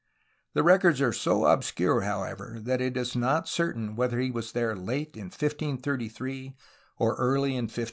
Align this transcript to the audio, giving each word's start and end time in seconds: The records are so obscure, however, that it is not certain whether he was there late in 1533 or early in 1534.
The 0.55 0.63
records 0.63 0.99
are 0.99 1.13
so 1.13 1.45
obscure, 1.45 2.01
however, 2.01 2.57
that 2.59 2.81
it 2.81 2.97
is 2.97 3.15
not 3.15 3.47
certain 3.47 3.95
whether 3.95 4.19
he 4.19 4.31
was 4.31 4.53
there 4.53 4.75
late 4.75 5.15
in 5.15 5.25
1533 5.25 6.55
or 6.97 7.13
early 7.17 7.49
in 7.51 7.65
1534. 7.65 7.79